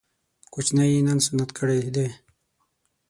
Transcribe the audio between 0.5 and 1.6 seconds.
کوچنی يې نن سنت